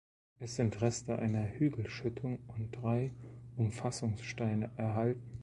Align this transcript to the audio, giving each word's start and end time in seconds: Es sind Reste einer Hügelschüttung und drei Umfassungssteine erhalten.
Es 0.39 0.55
sind 0.55 0.81
Reste 0.81 1.19
einer 1.19 1.45
Hügelschüttung 1.47 2.39
und 2.57 2.71
drei 2.71 3.11
Umfassungssteine 3.55 4.71
erhalten. 4.75 5.39